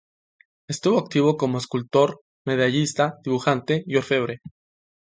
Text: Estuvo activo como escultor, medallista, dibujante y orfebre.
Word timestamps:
Estuvo 0.67 0.97
activo 0.97 1.37
como 1.37 1.59
escultor, 1.59 2.21
medallista, 2.43 3.19
dibujante 3.23 3.83
y 3.85 3.97
orfebre. 3.97 4.39